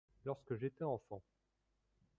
Lorsque 0.25 0.55
j'étais 0.55 0.81
enfant; 0.83 1.21